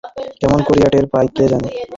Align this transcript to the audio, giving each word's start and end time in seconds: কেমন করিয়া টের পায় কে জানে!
কেমন 0.39 0.59
করিয়া 0.67 0.87
টের 0.89 1.05
পায় 1.11 1.29
কে 1.35 1.43
জানে! 1.51 1.69